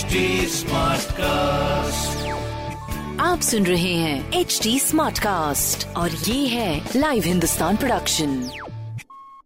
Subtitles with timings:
[0.00, 0.06] HD
[1.12, 2.28] cast
[3.20, 8.50] आप सुन रहे हैं एच डी स्मार्ट कास्ट और ये है live Hindustan production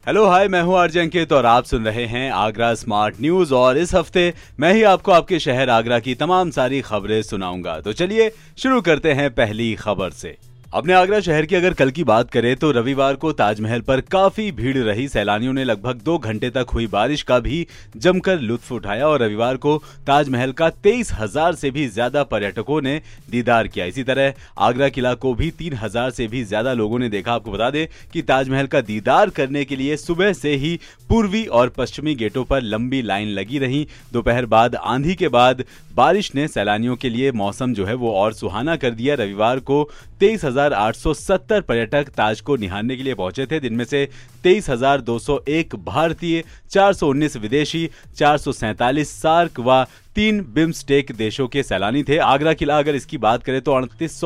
[0.07, 3.79] hello hi मैं हूँ आरजे अंकित और आप सुन रहे हैं आगरा स्मार्ट न्यूज़ और
[3.79, 8.32] इस हफ़्ते मैं ही आपको आपके शहर आगरा की तमाम सारी खबरें सुनाऊँगा। तो चलिए
[8.59, 10.36] शुरू करते हैं पहली खबर से।
[10.75, 14.50] अपने आगरा शहर की अगर कल की बात करें तो रविवार को ताजमहल पर काफ़ी
[14.52, 17.66] भीड़ रही। सैलानियों ने लगभग दो घंटे तक हुई बारिश का भी
[17.96, 23.01] जमकर लुत्फ उठाया और रविवार को ताजमहल का तेईस हज़ार से भी ज़्यादा पर्यटकों ने
[23.30, 27.09] दीदार किया। इसी तरह आगरा किला को भी तीन हज़ार से भी ज़्यादा लोगों ने
[27.09, 31.45] देखा। आपको बता दें कि ताजमहल का दीदार करने के लिए सुबह से ही पूर्वी
[31.46, 36.48] और पश्चिमी गेटों पर लंबी लाइन लगी रही। दोपहर बाद आंधी के बाद बारिश ने
[36.48, 39.82] सैलानियों के लिए मौसम जो है वो और सुहाना कर दिया। रविवार को
[40.20, 44.09] तेईस 870 पर्यटक ताज को निहारने के लिए पहुँचे थे। जिनमें से
[44.45, 52.79] 23,201 भारतीय 419 विदेशी चार सार्क व तीन बिम्स्टेक देशों के सैलानी थे। आगरा किला
[52.79, 54.21] अगर इसकी बात करें तो अड़तीस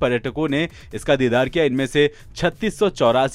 [0.00, 2.82] पर्यटकों ने इसका दीदार किया। इनमें से छत्तीस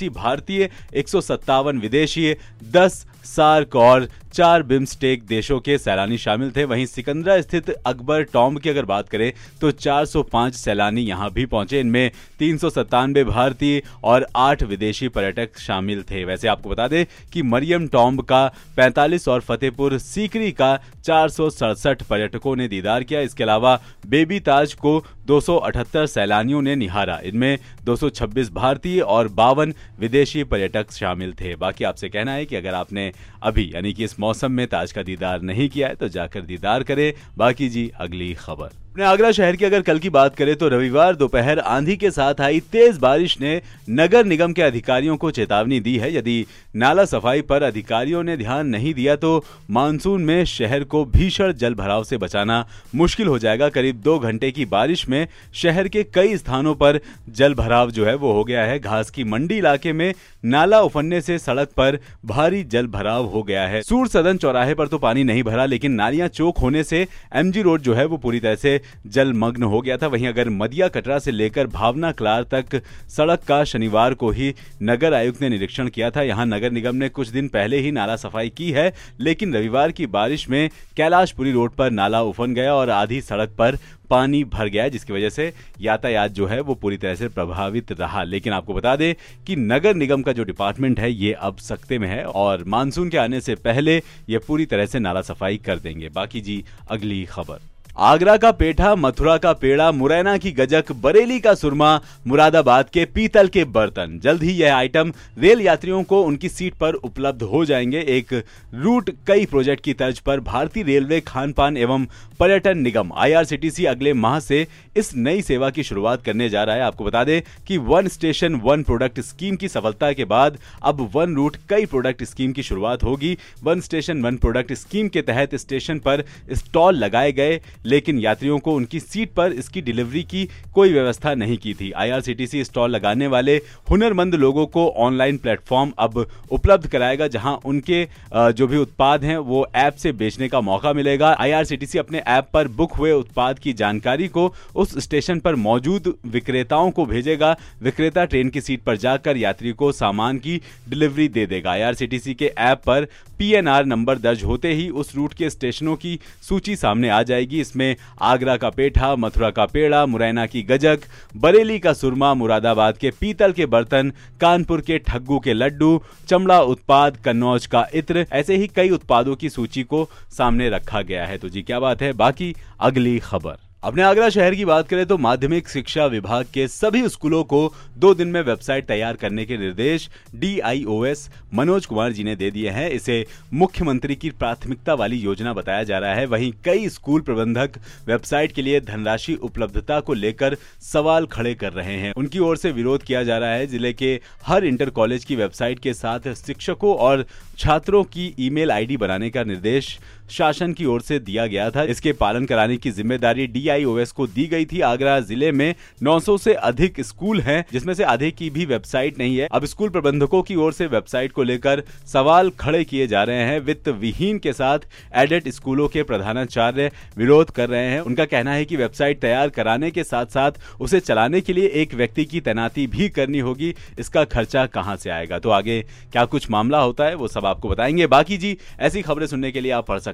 [0.09, 2.35] भारतीय एक सौ सत्तावन विदेशी
[2.71, 8.59] दस सार्क और चार बिम्स्टेक देशों के सैलानी शामिल थे। वहीं सिकंदरा स्थित अकबर टॉम्ब
[8.59, 13.81] की अगर बात करें तो 405 सैलानी यहाँ भी पहुँचे। इनमें तीन सौ सत्तानवे भारतीय
[14.03, 19.27] और आठ विदेशी पर्यटक शामिल थे। वैसे आपको बता दें कि मरियम टॉम्ब का 45
[19.27, 24.73] और फतेहपुर सीकरी का चार सौ सड़सठ पर्यटकों ने दीदार किया। इसके अलावा बेबी ताज
[24.75, 31.83] को 278 सैलानियों ने निहारा। इनमें 226 भारतीय और बावन विदेशी पर्यटक शामिल थे। बाकी
[31.83, 33.11] आपसे कहना है कि अगर आपने
[33.43, 36.83] अभी, यानी कि इस मौसम में ताज का दीदार नहीं किया है तो जाकर दीदार
[36.83, 40.67] करें। बाकी जी, अगली खबर। अपने आगरा शहर की अगर कल की बात करें तो
[40.69, 45.79] रविवार दोपहर आंधी के साथ आई तेज बारिश ने नगर निगम के अधिकारियों को चेतावनी
[45.79, 50.83] दी है। यदि नाला सफ़ाई पर अधिकारियों ने ध्यान नहीं दिया तो मानसून में शहर
[50.85, 55.27] को भीषण जल भराव से बचाना मुश्किल हो जाएगा। करीब दो घंटे की बारिश में
[55.53, 56.99] शहर के कई स्थानों पर
[57.31, 60.13] जल भराव जो है वो हो गया है। घास की मंडी इलाके में
[60.45, 64.87] नाला उफनने से सड़क पर भारी जल भराव हो गया है। सूर सदन चौराहे पर
[64.87, 67.05] तो पानी नहीं भरा, लेकिन नालियाँ चौक होने से
[67.35, 70.87] एमजी रोड जो है वो पूरी तरह से जलमग्न हो गया था। वहीं अगर मदिया
[70.87, 74.53] कटरा से लेकर भावना क्लार तक सड़क का शनिवार को ही
[74.83, 78.15] नगर आयुक्त ने निरीक्षण किया था। यहाँ नगर निगम ने कुछ दिन पहले ही नाला
[78.17, 82.89] सफ़ाई की है, लेकिन रविवार की बारिश में कैलाशपुरी रोड पर नाला उफन गया और
[82.91, 83.77] आधी सड़क पर
[84.09, 88.23] पानी भर गया, जिसकी वजह से यातायात जो है वो पूरी तरह से प्रभावित रहा।
[88.23, 89.13] लेकिन आपको बता दें
[89.47, 93.17] कि नगर निगम का जो डिपार्टमेंट है, ये अब सख्ते में है और मानसून के
[93.17, 97.59] आने से पहले ये पूरी तरह से नाला सफ़ाई कर देंगे। बाकी जी, अगली खबर।
[97.97, 103.47] आगरा का पेठा, मथुरा का पेड़ा, मुरैना की गजक, बरेली का सुरमा, मुरादाबाद के पीतल
[103.47, 107.99] के बर्तन। जल्द ही यह आइटम रेल यात्रियों को उनकी सीट पर उपलब्ध हो जाएँगे।
[107.99, 112.05] एक रूट कई प्रोजेक्ट की तर्ज पर भारतीय रेलवे खान पान एवं
[112.39, 114.67] पर्यटन निगम आईआरसीटीसी अगले माह से
[114.97, 118.55] इस नई सेवा की शुरुआत करने जा रहा है। आपको बता दें कि one station,
[118.55, 123.03] one product scheme की सफलता के बाद अब वन रूट कई प्रोडक्ट स्कीम की शुरुआत
[123.03, 128.59] होगी। One station, one product scheme के तहत स्टेशन पर स्टॉल लगाए गए। लेकिन यात्रियों
[128.59, 133.27] को उनकी सीट पर इसकी डिलीवरी की कोई व्यवस्था नहीं की थी। आईआरसीटीसी स्टॉल लगाने
[133.27, 133.55] वाले
[133.89, 138.03] हुनरमंद लोगों को ऑनलाइन प्लेटफॉर्म अब उपलब्ध कराएगा, जहाँ उनके
[138.33, 142.67] जो भी उत्पाद हैं, वो ऐप से बेचने का मौका मिलेगा। आईआरसीटीसी अपने ऐप पर
[142.69, 148.49] बुक हुए उत्पाद की जानकारी को उस स्टेशन पर मौजूद विक्रेताओं को भेजेगा। विक्रेता ट्रेन
[148.49, 153.07] की सीट पर जाकर यात्री को सामान की डिलीवरी दे देगा। आईआरसीटीसी के ऐप पर
[153.39, 157.95] पीएनआर नंबर दर्ज होते ही उस रूट के स्टेशनों की सूची सामने आ जाएगी। इसमें
[158.21, 160.99] आगरा का पेठा, मथुरा का पेड़ा, मुरैना की गजक,
[161.37, 164.11] बरेली का सुरमा, मुरादाबाद के पीतल के बर्तन,
[164.41, 169.49] कानपुर के ठग्गू के लड्डू, चमड़ा उत्पाद, कन्नौज का इत्र, ऐसे ही कई उत्पादों की
[169.49, 172.13] सूची को सामने रखा गया है। तो जी, क्या बात है?
[172.13, 177.07] बाकी अगली खबर। अपने आगरा शहर की बात करें तो माध्यमिक शिक्षा विभाग के सभी
[177.09, 177.59] स्कूलों को
[177.97, 182.69] दो दिन में वेबसाइट तैयार करने के निर्देश डीआईओएस मनोज कुमार जी ने दे दिए
[182.69, 187.77] हैं। इसे मुख्यमंत्री की प्राथमिकता वाली योजना बताया जा रहा है। वहीं कई स्कूल प्रबंधक
[188.07, 192.71] वेबसाइट के लिए धनराशि उपलब्धता को लेकर सवाल खड़े कर रहे हैं। उनकी ओर से
[192.71, 196.95] विरोध किया जा रहा है। ज़िले के हर इंटर कॉलेज की वेबसाइट के साथ शिक्षकों
[196.97, 197.25] और
[197.59, 199.97] छात्रों की ईमेल आईडी बनाने का निर्देश
[200.29, 204.45] शासन की ओर से दिया गया था। इसके पालन कराने की ज़िम्मेदारी डीआईओएस को दी
[204.47, 208.65] गई थी। आगरा ज़िले में 900 से अधिक स्कूल हैं, जिसमें से आधे की भी
[208.65, 213.07] वेबसाइट नहीं है। अब स्कूल प्रबंधकों की ओर से वेबसाइट को लेकर सवाल खड़े किए
[213.07, 214.79] जा रहे हैं। वित्त विहीन के साथ
[215.15, 219.91] एडेड स्कूलों के प्रधानाचार्य विरोध कर रहे हैं। उनका कहना है की वेबसाइट तैयार कराने
[219.91, 224.23] के साथ साथ उसे चलाने के लिए एक व्यक्ति की तैनाती भी करनी होगी। इसका
[224.23, 225.39] खर्चा कहाँ से आएगा?
[225.39, 225.81] तो आगे
[226.11, 229.61] क्या कुछ मामला होता है, वो सब आपको बताएँगे। बाकी जी, ऐसी खबरें सुनने के
[229.61, 230.13] लिए आप पढ़ सकते